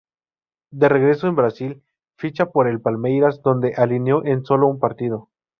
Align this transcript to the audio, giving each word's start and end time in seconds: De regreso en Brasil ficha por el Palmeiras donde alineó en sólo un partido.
De 0.71 0.89
regreso 0.89 1.27
en 1.27 1.35
Brasil 1.35 1.83
ficha 2.17 2.47
por 2.47 2.67
el 2.67 2.81
Palmeiras 2.81 3.43
donde 3.43 3.75
alineó 3.75 4.25
en 4.25 4.43
sólo 4.43 4.65
un 4.67 4.79
partido. 4.79 5.29